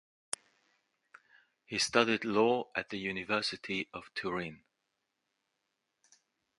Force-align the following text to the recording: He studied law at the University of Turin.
He 1.63 1.77
studied 1.77 2.25
law 2.25 2.71
at 2.73 2.89
the 2.89 2.97
University 2.97 3.87
of 3.93 4.11
Turin. 4.15 4.63